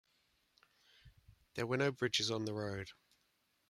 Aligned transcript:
There 1.53 1.67
were 1.67 1.77
no 1.77 1.91
bridges 1.91 2.31
on 2.31 2.45
the 2.45 2.55
road. 2.55 2.87